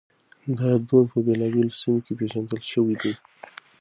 [0.57, 3.13] دا دود په بېلابېلو سيمو کې پېژندل شوی دی.